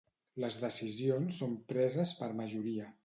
Les 0.43 0.55
decisions 0.61 1.37
són 1.43 1.53
preses 1.75 2.15
per 2.23 2.31
majoria. 2.41 2.89